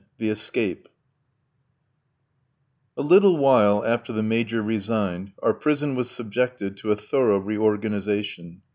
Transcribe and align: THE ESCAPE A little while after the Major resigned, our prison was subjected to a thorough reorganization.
THE 0.17 0.31
ESCAPE 0.31 0.87
A 2.97 3.03
little 3.03 3.37
while 3.37 3.85
after 3.85 4.11
the 4.11 4.23
Major 4.23 4.63
resigned, 4.63 5.33
our 5.43 5.53
prison 5.53 5.93
was 5.93 6.09
subjected 6.09 6.75
to 6.77 6.91
a 6.91 6.95
thorough 6.95 7.37
reorganization. 7.37 8.63